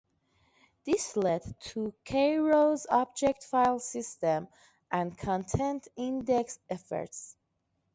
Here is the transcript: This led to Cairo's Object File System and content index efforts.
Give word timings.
This 0.83 1.15
led 1.15 1.43
to 1.73 1.93
Cairo's 2.05 2.87
Object 2.89 3.43
File 3.43 3.77
System 3.77 4.47
and 4.91 5.15
content 5.15 5.87
index 5.95 6.57
efforts. 6.71 7.35